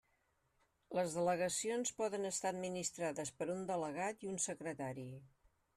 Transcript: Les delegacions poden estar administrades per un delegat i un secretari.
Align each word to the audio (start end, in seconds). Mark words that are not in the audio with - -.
Les 0.99 1.13
delegacions 1.17 1.93
poden 1.99 2.25
estar 2.31 2.53
administrades 2.55 3.35
per 3.43 3.51
un 3.59 3.65
delegat 3.75 4.27
i 4.29 4.35
un 4.35 4.45
secretari. 4.49 5.09